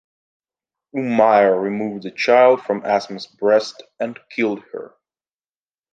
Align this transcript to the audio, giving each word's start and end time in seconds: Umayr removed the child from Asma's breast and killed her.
Umayr 0.95 1.61
removed 1.61 2.01
the 2.05 2.09
child 2.09 2.63
from 2.63 2.83
Asma's 2.83 3.27
breast 3.27 3.83
and 3.99 4.19
killed 4.31 4.63
her. 4.73 4.95